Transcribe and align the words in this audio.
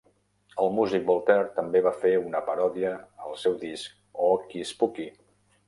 El 0.61 0.71
músic 0.77 1.03
Voltaire 1.09 1.51
també 1.57 1.83
va 1.89 1.91
fer 2.07 2.13
una 2.23 2.41
paròdia 2.49 2.95
al 3.27 3.39
seu 3.45 3.61
disc 3.67 4.03
"Ooky 4.33 4.67
Spooky". 4.75 5.11